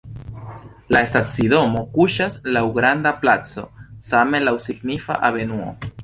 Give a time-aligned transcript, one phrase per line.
[0.95, 3.65] La stacidomo kuŝas laŭ granda placo,
[4.07, 5.69] same laŭ signifa avenuo.